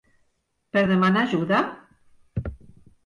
Per 0.77 0.83
demanar 0.93 1.23
ajuda? 1.27 1.61